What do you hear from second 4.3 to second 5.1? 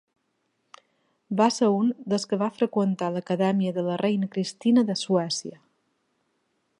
Christina de